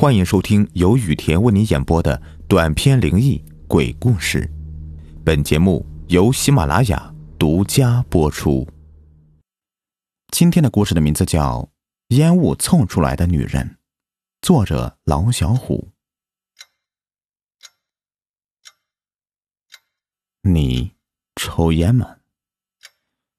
[0.00, 4.48] 欢迎收听由雨田为你演播的短篇灵异鬼故事。
[5.24, 8.64] 本节目由喜马拉雅独家播出。
[10.28, 11.62] 今天的故事的名字叫
[12.16, 13.66] 《烟雾凑出来的女人》，
[14.40, 15.88] 作者老小虎。
[20.42, 20.92] 你
[21.34, 22.18] 抽烟吗？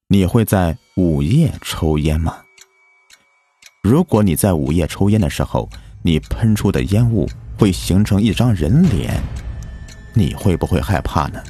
[0.07, 2.43] 你会在午夜抽烟吗？
[3.81, 5.69] 如果你在午夜抽烟的时候，
[6.01, 9.21] 你喷出的烟雾会形成一张人脸，
[10.13, 11.43] 你会不会害怕呢？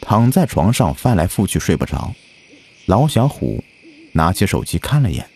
[0.00, 2.14] 躺在床上翻来覆去睡不着，
[2.84, 3.64] 老小虎
[4.12, 5.26] 拿起手机看了眼，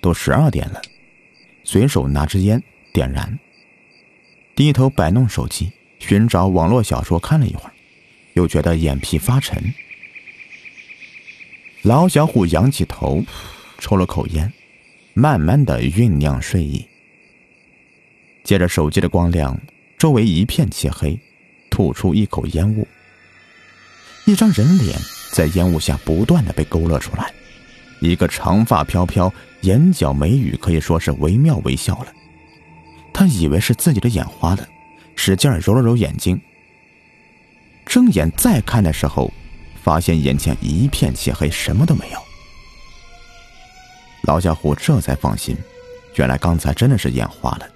[0.00, 0.80] 都十二点了，
[1.64, 2.62] 随手拿支烟
[2.92, 3.36] 点燃，
[4.54, 7.72] 低头摆弄手机，寻找网络小说看了一会儿，
[8.34, 9.74] 又觉得眼皮发沉。
[11.86, 13.24] 老小虎仰起头，
[13.78, 14.52] 抽了口烟，
[15.14, 16.84] 慢慢的酝酿睡意。
[18.42, 19.56] 借着手机的光亮，
[19.96, 21.16] 周围一片漆黑，
[21.70, 22.84] 吐出一口烟雾。
[24.24, 24.98] 一张人脸
[25.30, 27.32] 在烟雾下不断的被勾勒出来，
[28.00, 32.12] 一个长发飘飘、眼角眉宇可以说是惟妙惟肖了。
[33.12, 34.68] 他以为是自己的眼花了，
[35.14, 36.36] 使劲揉了揉眼睛。
[37.84, 39.32] 睁眼再看的时候。
[39.86, 42.18] 发现眼前一片漆黑，什么都没有。
[44.22, 45.56] 老小虎这才放心，
[46.16, 47.68] 原来刚才真的是眼花了。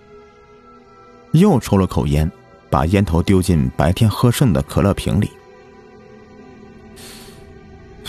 [1.31, 2.29] 又抽了口烟，
[2.69, 5.31] 把烟头丢进白天喝剩的可乐瓶里，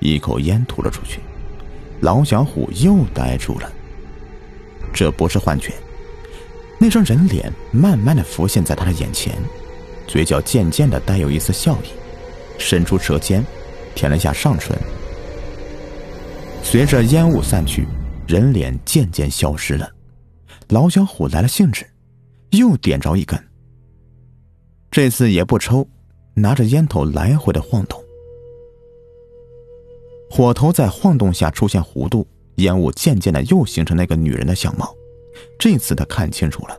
[0.00, 1.20] 一口烟吐了出去。
[2.00, 3.72] 老小虎又呆住了。
[4.92, 5.72] 这不是幻觉，
[6.80, 9.40] 那张人脸慢慢的浮现在他的眼前。
[10.12, 11.86] 嘴角渐渐的带有一丝笑意，
[12.58, 13.42] 伸出舌尖，
[13.94, 14.76] 舔了下上唇。
[16.62, 17.86] 随着烟雾散去，
[18.28, 19.90] 人脸渐渐消失了。
[20.68, 21.86] 老小虎来了兴致，
[22.50, 23.42] 又点着一根。
[24.90, 25.88] 这次也不抽，
[26.34, 27.98] 拿着烟头来回的晃动。
[30.30, 34.94] 火头在晃动下出现弧度，烟雾渐渐的又形成那个女人的相貌。
[35.58, 36.78] 这次他看清楚了，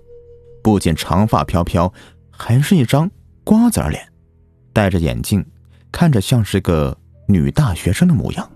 [0.61, 1.91] 不仅长发飘飘。
[2.35, 3.09] 还是一张
[3.43, 4.07] 瓜子脸，
[4.71, 5.45] 戴着眼镜，
[5.91, 8.49] 看着像是个女大学生的模样。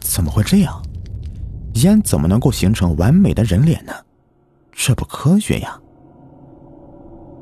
[0.00, 0.82] 怎么会这样？
[1.76, 3.92] 烟怎么能够形成完美的人脸呢？
[4.70, 5.80] 这不科学呀！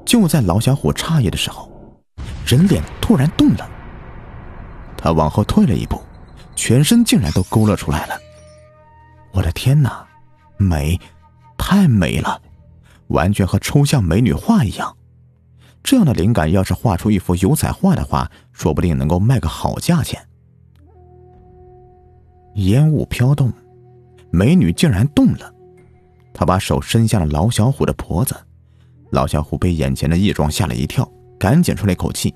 [0.04, 1.70] 就在老小虎诧异的时候，
[2.46, 3.68] 人脸突然动了。
[4.96, 6.00] 他往后退了一步，
[6.54, 8.14] 全身竟然都勾勒出来了。
[9.32, 10.06] 我的天哪，
[10.56, 10.98] 美，
[11.58, 12.40] 太美了，
[13.08, 14.96] 完全和抽象美女画一样。
[15.82, 20.20] 这样的灵感，要是画出一幅油彩画的话，说不定能够卖个好价钱。
[22.54, 23.52] 烟雾飘动，
[24.30, 25.52] 美女竟然动了，
[26.32, 28.36] 她把手伸向了老小虎的脖子。
[29.10, 32.34] 老小虎被眼前的异状吓了一跳，赶紧出了一口气。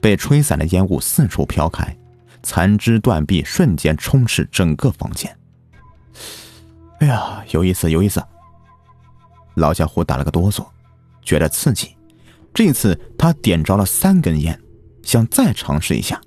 [0.00, 1.96] 被吹散的烟雾四处飘开，
[2.42, 5.34] 残肢断臂瞬间充斥整个房间。
[7.00, 8.22] 哎呀，有意思，有意思！
[9.54, 10.66] 老小虎打了个哆嗦，
[11.22, 11.93] 觉得刺激。
[12.54, 14.58] 这次他点着了三根烟，
[15.02, 16.20] 想再尝试一下。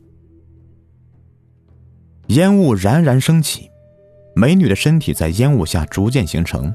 [2.27, 3.71] 烟雾冉冉升起，
[4.35, 6.73] 美女的身体在烟雾下逐渐形成。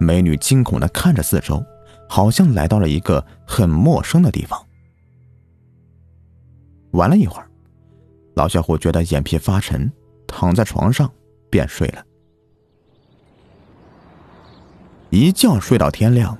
[0.00, 1.62] 美女惊恐的看着四周，
[2.08, 4.58] 好像来到了一个很陌生的地方。
[6.92, 7.48] 玩了一会儿，
[8.34, 9.92] 老小虎觉得眼皮发沉，
[10.26, 11.10] 躺在床上
[11.50, 12.02] 便睡了。
[15.10, 16.36] 一觉睡到天亮。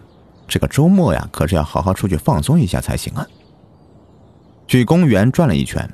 [0.49, 3.27] 这个周末呀，可是要好好出去放松一下才行啊！
[4.69, 5.89] 去公园转了一圈，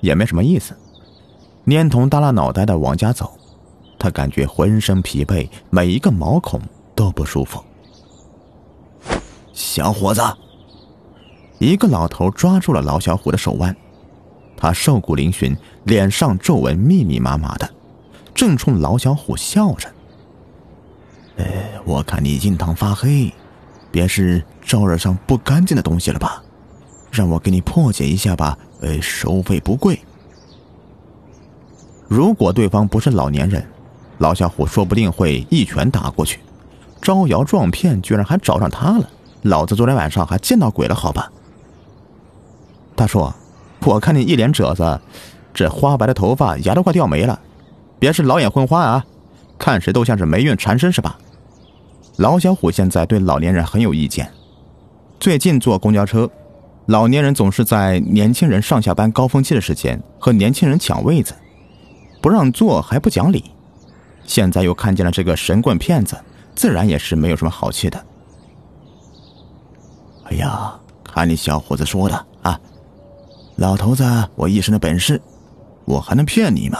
[0.00, 0.74] 也没什么意思。
[1.66, 3.38] 蔫头耷拉脑袋的往家走，
[3.98, 6.60] 他感觉浑身疲惫，每一个毛孔
[6.94, 7.62] 都不舒服。
[9.52, 10.22] 小伙子，
[11.58, 13.74] 一个老头抓住了老小虎的手腕，
[14.56, 17.70] 他瘦骨嶙峋，脸上皱纹密密麻麻的，
[18.34, 19.88] 正冲老小虎笑着。
[21.38, 23.32] 哎，我看你印堂发黑。
[23.94, 26.42] 别是招惹上不干净的东西了吧？
[27.12, 30.00] 让我给你破解一下吧，呃，收费不贵。
[32.08, 33.64] 如果对方不是老年人，
[34.18, 36.40] 老小虎说不定会一拳打过去。
[37.00, 39.08] 招摇撞骗，居然还找上他了！
[39.42, 41.30] 老子昨天晚上还见到鬼了，好吧？
[42.96, 43.32] 大叔，
[43.82, 45.00] 我看你一脸褶子，
[45.54, 47.38] 这花白的头发，牙都快掉没了。
[48.00, 49.06] 别是老眼昏花啊？
[49.56, 51.16] 看谁都像是霉运缠身是吧？
[52.16, 54.30] 老小虎现在对老年人很有意见。
[55.18, 56.30] 最近坐公交车，
[56.86, 61.34] 老年人总是在年轻人上下班高峰期的时间和年轻人抢位子，
[62.22, 63.50] 不让座还不讲理，
[64.24, 66.16] 现在又看见了这个神棍骗子，
[66.54, 68.04] 自然也是没有什么好气的。
[70.24, 70.72] 哎呀，
[71.02, 72.60] 看你小伙子说的啊，
[73.56, 74.04] 老头子
[74.36, 75.20] 我一身的本事，
[75.84, 76.78] 我还能骗你吗？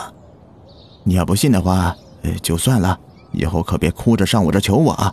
[1.03, 1.97] 你要不信的话，
[2.41, 2.99] 就算了，
[3.33, 5.13] 以后可别哭着上我这求我啊。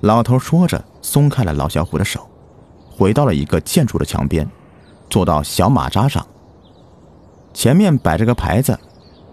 [0.00, 2.28] 老头说着，松开了老小虎的手，
[2.90, 4.48] 回到了一个建筑的墙边，
[5.10, 6.26] 坐到小马扎上。
[7.52, 8.78] 前面摆着个牌子，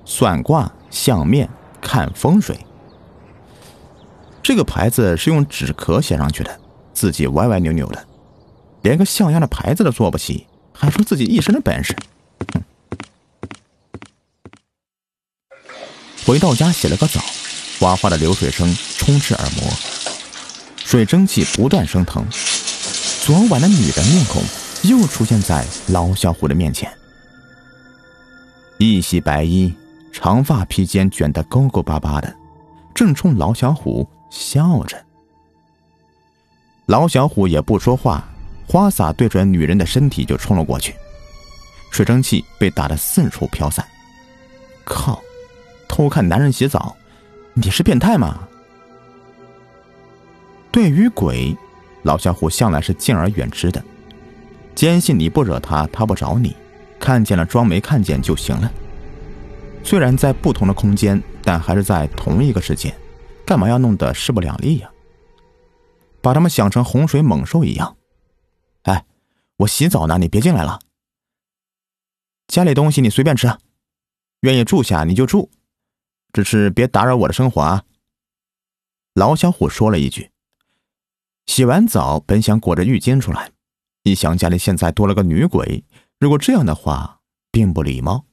[0.04, 1.50] 算卦、相面、
[1.80, 2.60] 看风水。
[4.44, 6.60] 这个牌子是用纸壳写上去的，
[6.94, 8.06] 字迹歪歪扭扭的，
[8.82, 11.96] 连个像样的牌子都做不起，还说自己一身的本事。
[16.26, 17.22] 回到家洗了个澡，
[17.80, 18.68] 哗哗的流水声
[18.98, 19.72] 充斥耳膜，
[20.88, 22.26] 水蒸气不断升腾。
[23.26, 24.42] 昨晚的女人面孔
[24.84, 26.90] 又出现在老小虎的面前。
[28.78, 29.76] 一袭白衣，
[30.14, 32.34] 长发披肩，卷得勾勾巴巴的，
[32.96, 34.98] 正冲老小虎笑着。
[36.86, 38.24] 老小虎也不说话，
[38.66, 40.96] 花洒对准女人的身体就冲了过去，
[41.92, 43.86] 水蒸气被打得四处飘散。
[44.86, 45.22] 靠！
[45.90, 46.96] 偷看男人洗澡，
[47.56, 48.48] 你是变态吗？
[50.72, 51.56] 对于鬼，
[52.04, 53.84] 老小虎向来是敬而远之的，
[54.76, 56.56] 坚信你不惹他，他不找你。
[57.00, 58.72] 看见了，装没看见就行了。
[59.84, 62.94] 虽然在不同的空间，但还是在同一个世界，
[63.46, 64.92] 干嘛要弄得势不两立呀？
[66.22, 67.96] 把他们想成洪水猛兽一样。
[68.84, 69.06] 哎，
[69.58, 70.80] 我洗澡呢，你别进来了。
[72.48, 73.48] 家里东西你随便吃，
[74.42, 75.50] 愿意住下你就住，
[76.34, 77.84] 只是别打扰我的生活啊。
[79.14, 80.32] 老小虎说了一句。
[81.48, 83.50] 洗完澡，本想裹着浴巾出来，
[84.04, 85.84] 一想家里现在多了个女鬼。
[86.20, 87.20] 如果这样的话，
[87.52, 88.26] 并不礼貌。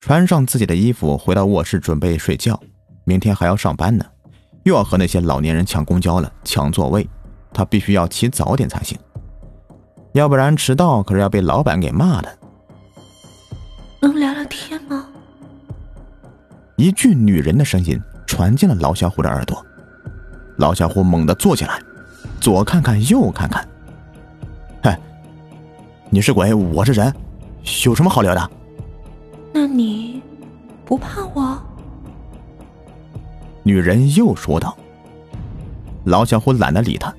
[0.00, 2.60] 穿上自己的衣服，回到卧室准备睡觉。
[3.04, 4.04] 明天还要上班呢，
[4.64, 7.08] 又要和那些老年人抢公交了，抢座位。
[7.52, 8.98] 他必须要起早点才行，
[10.14, 12.38] 要不然迟到可是要被老板给骂的。
[14.00, 15.06] 能聊聊天吗？
[16.76, 19.64] 一句女人的声音传进了老小虎的耳朵。
[20.62, 21.82] 老小虎猛地坐起来，
[22.40, 23.68] 左看看，右看看。
[26.08, 27.12] 你是鬼，我是人，
[27.84, 28.50] 有什么好聊的？
[29.52, 30.22] 那你
[30.84, 31.58] 不怕我？
[33.64, 34.76] 女人又说道。
[36.04, 37.12] 老小虎懒得理他，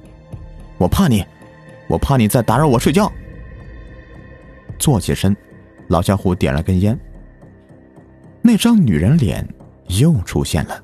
[0.78, 1.26] 我怕你，
[1.90, 3.12] 我怕你再打扰我睡觉。
[4.80, 5.36] 坐起身，
[5.88, 6.98] 老小虎点了根烟。
[8.42, 9.46] 那张女人脸
[9.88, 10.82] 又出现了，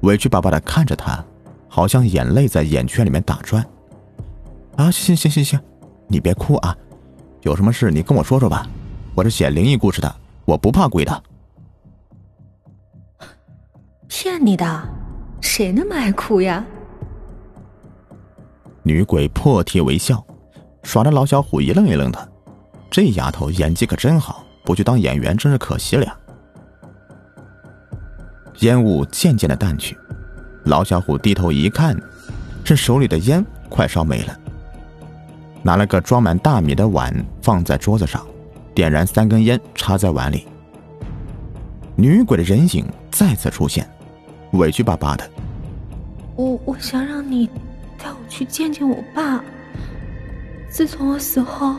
[0.00, 1.24] 委屈巴巴的看着他，
[1.74, 3.66] 好像眼泪在眼圈里面打转。
[4.76, 5.60] 啊，行行行行行，
[6.06, 6.76] 你别哭啊。
[7.40, 8.68] 有什么事你跟我说说吧，
[9.14, 10.14] 我是写灵异故事的，
[10.44, 11.22] 我不怕鬼的。
[14.06, 14.86] 骗你的，
[15.40, 16.62] 谁那么爱哭呀？
[18.82, 20.22] 女鬼破涕为笑，
[20.82, 22.32] 耍的老小虎一愣一愣的。
[22.90, 26.14] 这丫头演技可真好，不去当演员真是可惜了呀。
[28.58, 29.96] 烟雾渐渐的淡去，
[30.64, 31.96] 老小虎低头一看，
[32.62, 34.38] 这手里的烟快烧没了。
[35.62, 38.26] 拿了个装满大米的碗放在桌子上，
[38.74, 40.46] 点燃三根烟插在碗里。
[41.94, 43.88] 女鬼的人影再次出现，
[44.52, 45.28] 委屈巴巴的
[46.36, 47.46] ：“我我想让你
[47.98, 49.44] 带我去见见我爸。
[50.68, 51.76] 自从我死后，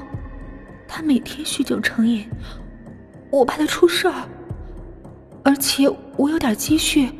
[0.87, 2.25] 他每天酗酒成瘾，
[3.31, 4.13] 我怕他出事儿。
[5.43, 7.11] 而且我有点积蓄，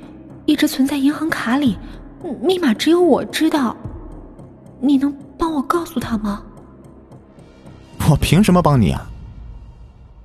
[0.46, 1.78] 一直存在银行卡里，
[2.42, 3.76] 密码只有我知道。
[4.82, 6.44] 你能帮我告诉他吗？”
[8.10, 9.10] 我凭什么帮你啊？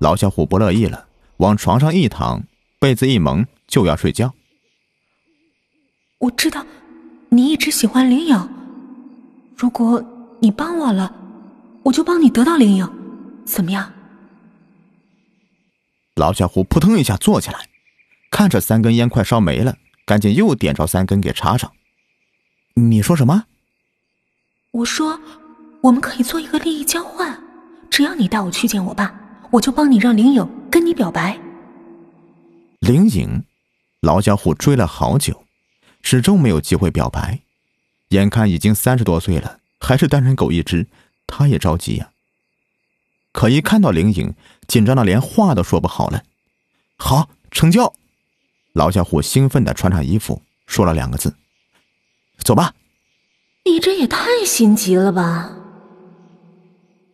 [0.00, 1.06] 老小虎不乐意了，
[1.37, 2.42] 往床上一躺，
[2.80, 4.34] 被子一蒙，就要睡觉。
[6.18, 6.66] 我知道，
[7.28, 8.48] 你一直喜欢灵影。
[9.56, 10.04] 如果
[10.40, 11.14] 你帮我了，
[11.84, 12.88] 我就帮你得到灵影，
[13.44, 13.92] 怎么样？
[16.16, 17.58] 老小虎扑腾一下坐起来，
[18.30, 19.76] 看着三根烟快烧没了，
[20.08, 21.70] 赶紧又点着三根给插上。
[22.72, 23.44] 你说什么？
[24.70, 25.20] 我说，
[25.82, 27.38] 我们可以做一个利益交换。
[27.90, 29.14] 只要你带我去见我爸，
[29.50, 31.38] 我就帮你让灵影跟你表白。
[32.80, 33.44] 灵影，
[34.00, 35.44] 老家伙追了好久，
[36.00, 37.40] 始终没有机会表白。
[38.08, 40.86] 眼看已经三十多岁了，还是单身狗一只，
[41.26, 42.08] 他也着急呀。
[43.32, 44.34] 可一看到灵影，
[44.66, 46.22] 紧张的连话都说不好了。
[46.96, 47.92] 好，成交！
[48.78, 51.35] 老小虎兴奋地穿上衣服，说了两个字
[52.44, 52.73] ：“走吧。”
[53.66, 55.50] 你这也太心急了吧！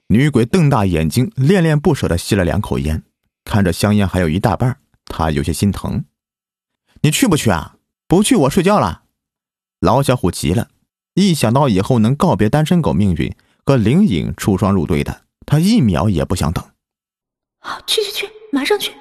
[0.09, 3.03] 女鬼瞪大眼睛，恋恋不舍地吸了两口烟，
[3.45, 6.05] 看着香烟还有一大半，她有些心疼。
[7.01, 7.77] 你去不去啊？
[8.07, 9.05] 不去我睡觉了。
[9.81, 10.69] 老小虎急了，
[11.15, 16.63] 一想到以后能告别单身狗命运，和灵隐出双入对的，他一秒也不想等。
[17.59, 18.93] 好，去去去，马上去。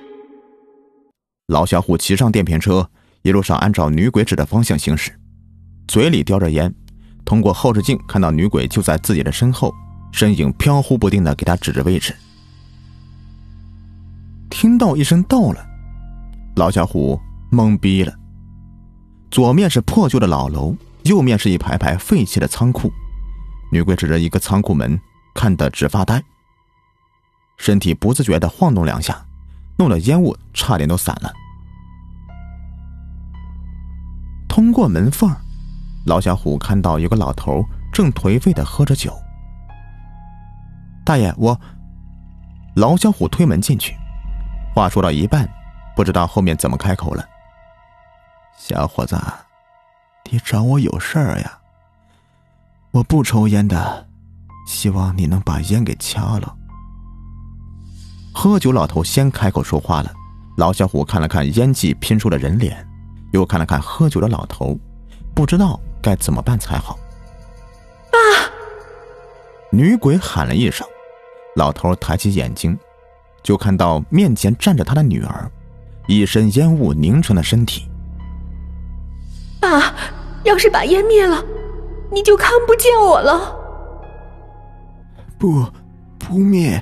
[1.48, 2.90] 老小虎骑上电瓶车，
[3.22, 5.12] 一路上按照女鬼指的方向行驶，
[5.88, 6.74] 嘴里叼着烟，
[7.26, 9.74] 通过后视镜看到女鬼就在自己的身后，
[10.14, 12.16] 身影飘忽不定的给他指着位置。
[14.50, 15.66] 听到一声“到了”，
[16.56, 17.20] 老小虎
[17.52, 18.14] 懵逼了。
[19.30, 20.74] 左面是破旧的老楼，
[21.04, 22.90] 右面是一排排废弃的仓库。
[23.70, 24.98] 女鬼指着一个仓库门，
[25.34, 26.24] 看得直发呆，
[27.58, 29.26] 身体不自觉的晃动两下，
[29.78, 31.32] 弄得烟雾差点都散了。
[34.48, 35.36] 通过门缝，
[36.06, 39.14] 老小虎看到有个老头正颓废的喝着酒。
[41.04, 41.60] 大爷，我……
[42.76, 43.96] 老小虎推门进去。
[44.76, 45.48] 话说到一半，
[45.96, 47.24] 不知道后面怎么开口了。
[48.58, 49.16] 小伙子，
[50.32, 51.60] 你找我有事儿呀？
[52.92, 54.08] 我不抽烟的，
[54.68, 56.56] 希望你能把烟给掐了。
[58.34, 60.12] 喝酒老头先开口说话了。
[60.58, 62.86] 老小虎看了看烟气拼出的人脸，
[63.32, 64.78] 又看了看喝酒的老头，
[65.34, 66.98] 不知道该怎么办才好。
[68.12, 68.18] 爸！
[69.72, 70.86] 女鬼喊了一声，
[71.56, 72.78] 老头抬起眼睛。
[73.42, 75.52] 就看到面前站着他的女儿，
[76.08, 77.90] 一身烟雾凝成的身体。
[79.60, 79.94] 爸，
[80.44, 81.44] 要是把烟灭了，
[82.10, 83.54] 你就看不见我了。
[85.38, 85.66] 不，
[86.18, 86.82] 不灭，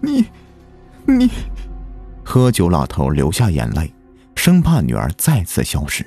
[0.00, 0.24] 你，
[1.08, 1.30] 你。
[2.24, 3.92] 喝酒老头流下眼泪，
[4.34, 6.04] 生怕女儿再次消失。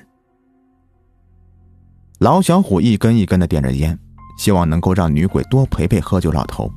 [2.20, 3.98] 老小虎一根一根的点着烟，
[4.38, 6.72] 希望能够让女鬼多陪陪喝酒老头。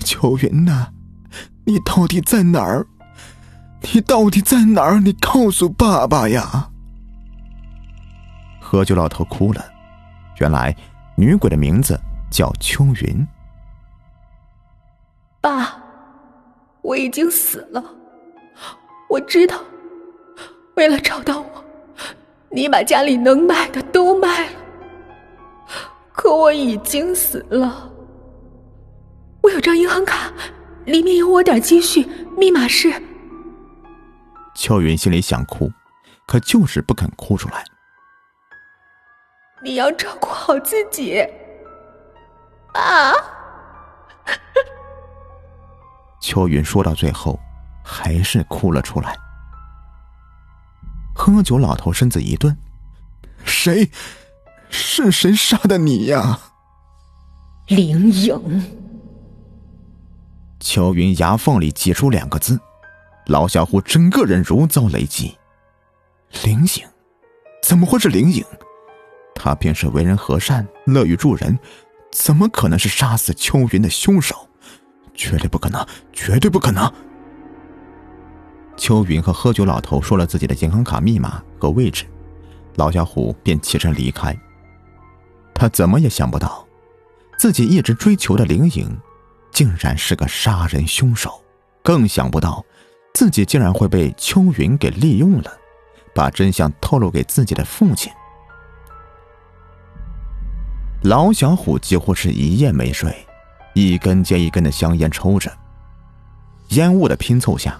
[0.00, 0.88] 秋云呐。
[1.66, 2.86] 你到底在哪儿？
[3.94, 5.00] 你到底在哪儿？
[5.00, 6.70] 你告诉爸爸呀！
[8.60, 9.64] 喝酒老头哭了。
[10.40, 10.76] 原来
[11.16, 11.98] 女鬼的名字
[12.30, 13.26] 叫秋云。
[15.40, 15.74] 爸，
[16.84, 17.82] 我已经死了。
[19.08, 19.58] 我知道，
[20.76, 21.64] 为了找到我，
[22.50, 24.56] 你把家里能卖的都卖了。
[26.12, 27.90] 可我已经死了。
[29.42, 30.30] 我有张银行卡。
[30.84, 32.92] 里面有我点积蓄，密码是。
[34.54, 35.72] 秋云心里想哭，
[36.26, 37.64] 可就是不肯哭出来。
[39.62, 41.26] 你要照顾好自己，
[42.74, 43.14] 啊！
[46.24, 47.38] 秋云说到最后，
[47.84, 49.14] 还是哭了出来。
[51.14, 52.56] 喝酒老头身子一顿
[53.44, 53.90] ：“谁？
[54.70, 56.40] 是谁杀的你呀？”
[57.68, 58.64] 灵影。
[60.60, 62.58] 秋云牙缝里挤出两个字，
[63.26, 65.36] 老小虎整个人如遭雷击。
[66.42, 66.88] 灵影，
[67.62, 68.42] 怎么会是灵影？
[69.34, 71.58] 他便是为人和善，乐于助人，
[72.10, 74.48] 怎么可能是杀死秋云的凶手？
[75.14, 76.92] 绝对不可能，绝对不可能！
[78.76, 82.04] 秋云和喝酒老头说了自己的银行卡密码和位置，
[82.76, 84.36] 老小虎便起身离开。
[85.54, 86.66] 他怎么也想不到，
[87.38, 89.00] 自己一直追求的灵影。
[89.52, 91.40] 竟然是个杀人凶手，
[91.80, 92.66] 更想不到
[93.14, 95.52] 自己竟然会被秋云给利用了，
[96.12, 98.12] 把真相透露给自己的父亲。
[101.04, 103.14] 老小虎几乎是一夜没睡，
[103.74, 105.52] 一根接一根的香烟抽着，
[106.70, 107.78] 烟雾的拼凑下，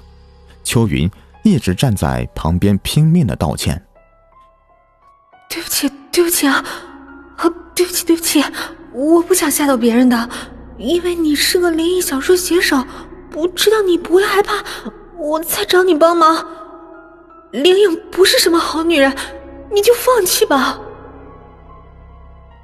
[0.62, 1.10] 秋云
[1.42, 3.80] 一直站在旁边拼命的道歉
[5.48, 6.64] ：“对不起，对不起啊，
[7.36, 8.44] 啊，对不起，对不起，
[8.92, 10.28] 我不想吓到别人的。”
[10.76, 12.84] 因为你是个灵异小说写手，
[13.32, 14.54] 我知道你不会害怕，
[15.16, 16.44] 我才找你帮忙。
[17.52, 19.16] 灵影不是什么好女人，
[19.72, 20.80] 你就放弃吧。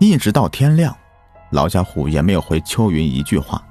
[0.00, 0.96] 一直到天亮，
[1.50, 3.62] 老家虎也没有回秋云一句话。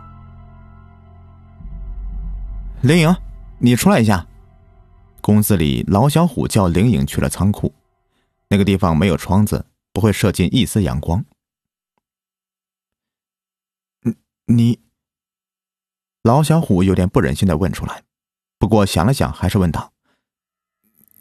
[2.82, 3.16] 灵影，
[3.58, 4.26] 你出来一下。
[5.22, 7.74] 公司里，老小虎叫灵影去了仓库，
[8.48, 11.24] 那个地方没有窗子，不会射进一丝阳光。
[14.46, 14.80] 你，
[16.24, 18.04] 老小虎有点不忍心的问出来，
[18.58, 19.92] 不过想了想，还是问道：“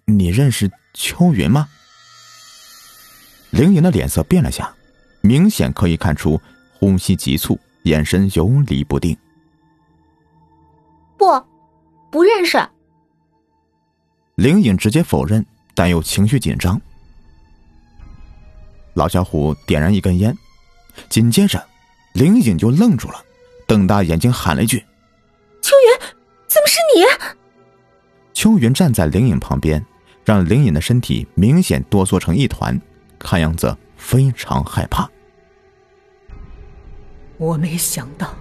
[0.06, 1.68] 你认识秋云吗？”
[3.50, 4.74] 凌云的脸色变了下，
[5.28, 6.40] 明显可以看出
[6.72, 9.14] 呼吸急促，眼神游离不定。
[11.18, 11.26] 不，
[12.10, 12.58] 不认识。
[14.36, 15.44] 灵影直接否认，
[15.74, 16.80] 但又情绪紧张。
[18.94, 20.34] 老小虎点燃一根烟，
[21.10, 21.62] 紧接着。
[22.14, 23.22] 灵隐就愣住了，
[23.66, 24.78] 瞪大眼睛喊了一句
[25.60, 26.06] ：“秋云，
[26.48, 27.04] 怎么是你！
[28.32, 29.84] 秋云站在灵隐旁边，
[30.24, 32.80] 让灵隐的身体明显哆嗦成一团，
[33.18, 35.08] 看样子非常害怕。
[37.38, 38.34] 我没想到，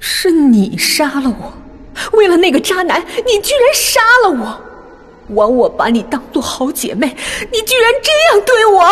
[0.00, 1.54] 是你杀了我！
[2.16, 4.60] 为了那个渣男，你居然杀了我！
[5.36, 8.84] 枉我把你当做好姐妹，你居然这样对我！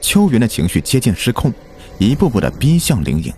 [0.00, 1.52] 秋云的情绪接近失控，
[1.98, 3.32] 一步步的逼向灵影。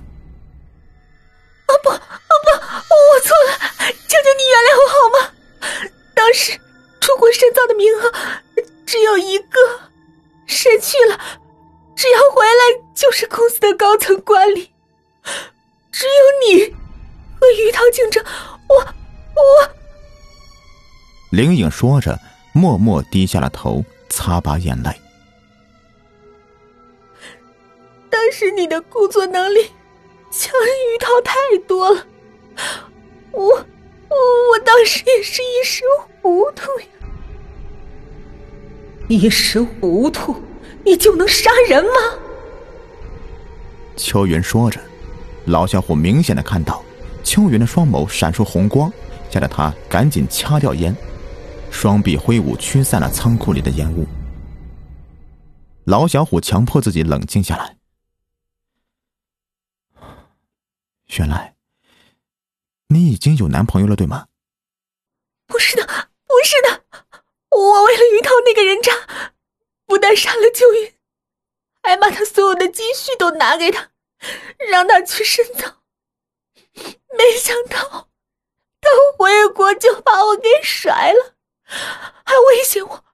[21.65, 22.19] 影说着，
[22.53, 24.91] 默默低下了头，擦把眼泪。
[28.11, 29.71] 当时你的工作能力
[30.31, 31.35] 强于涛太
[31.67, 32.07] 多了，
[33.33, 34.17] 我我
[34.53, 35.83] 我当时也是一时
[36.21, 36.87] 糊涂呀。
[39.09, 40.37] 一时糊涂，
[40.85, 41.91] 你就能杀人吗？
[43.97, 44.81] 秋云说着，
[45.47, 46.83] 老小伙明显的看到
[47.23, 48.93] 秋云的双眸闪烁红光，
[49.31, 50.97] 吓得他赶紧掐掉烟，
[51.75, 54.07] 双臂挥舞驱散了仓库里的烟雾。
[55.85, 57.77] 老小虎强迫自己冷静下来。
[61.19, 61.57] 原来，
[62.87, 64.29] 你已经有男朋友了，对吗？
[65.47, 66.85] 不是的，不是的，
[67.51, 69.35] 我为了于涛那个人渣，
[69.85, 70.95] 不但杀了秋云，
[71.83, 73.91] 还把他所有的积蓄都拿给他，
[74.71, 75.83] 让他去深造。
[76.73, 78.09] 没想到，
[78.81, 78.89] 他
[79.19, 81.34] 回国就把我给甩了，
[82.25, 83.05] 还威胁我，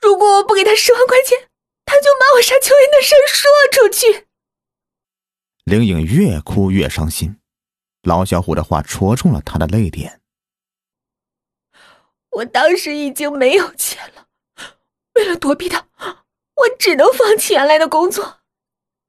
[0.00, 1.50] 如果我不给他十万块钱，
[1.84, 4.26] 他就把我杀秋云的事说出去。
[5.64, 7.40] 灵影越哭越伤心，
[8.02, 10.20] 老小虎的话戳中了他的泪点。
[12.30, 14.28] 我当时已经没有钱了，
[15.14, 15.86] 为了躲避他，
[16.54, 18.40] 我只能放弃原来的工作，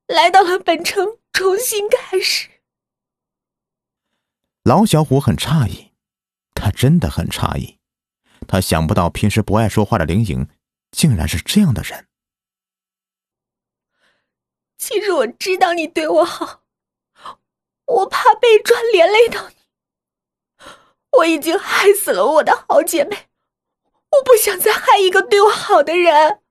[0.07, 2.49] 来到了本城重新开始。
[4.63, 5.91] 老小虎很诧异，
[6.53, 7.79] 他真的很诧异，
[8.47, 10.47] 他想不到平时不爱说话的灵影，
[10.91, 12.07] 竟然是这样的人。
[14.77, 16.63] 其实我知道你对我好，
[17.85, 19.55] 我怕被抓连累到你。
[21.17, 23.29] 我已经害死了我的好姐妹，
[24.11, 26.41] 我不想再害一个对我好的人。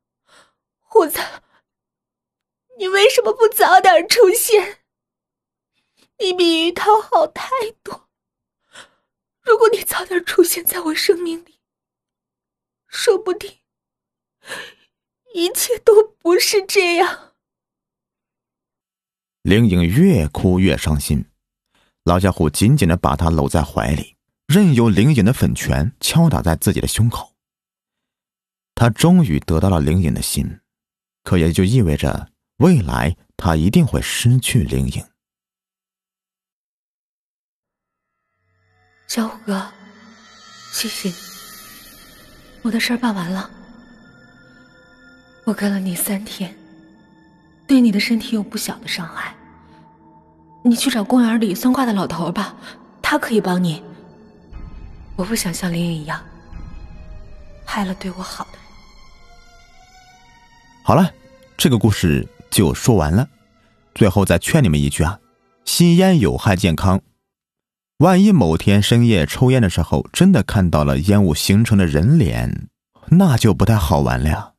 [0.81, 1.19] 虎子，
[2.79, 4.79] 你为什么不早点出现？
[6.19, 7.51] 你比于涛好太
[7.83, 8.09] 多。
[9.43, 11.61] 如果你早点出现在我生命里，
[12.95, 13.59] 说不定
[15.35, 17.35] 一切都不是这样。
[19.43, 21.25] 灵影越哭越伤心，
[22.05, 27.35] 老家伙紧紧的把她搂在怀里，任由灵影的粉拳敲打在自己的胸口。
[28.77, 30.61] 他终于得到了灵影的心，
[31.25, 35.05] 可也就意味着未来他一定会失去灵影。
[39.09, 39.73] 小虎哥，
[40.73, 41.34] 谢谢你，
[42.65, 43.49] 我的事儿办完了。
[45.45, 46.53] 我跟了你三天。
[47.67, 49.35] 对你的身体有不小的伤害，
[50.63, 52.55] 你去找公园里算卦的老头吧，
[53.01, 53.83] 他可以帮你。
[55.17, 56.23] 我不想像林影一样，
[57.65, 58.59] 害了对我好的。
[60.83, 61.11] 好了，
[61.57, 63.27] 这个故事就说完了。
[63.95, 65.19] 最后再劝你们一句啊，
[65.65, 67.01] 吸烟有害健康。
[67.99, 72.67] 万一某天深夜抽烟的时候，真的看到了烟雾形成的人脸，
[73.11, 74.55] 那就不太好玩了。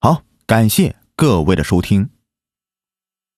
[0.00, 2.08] 好，感谢各位的收听。